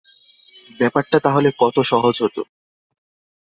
ব্যাপারটা 0.79 1.17
তাহলে 1.19 1.49
কত 1.59 1.75
সহজ 1.91 2.15
হত। 2.23 2.37